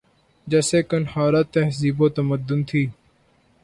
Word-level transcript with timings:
جیسے 0.47 0.81
قندھارا 0.83 1.41
تہذیب 1.53 2.01
و 2.01 2.07
تمدن 2.09 2.59
تھی 2.63 2.83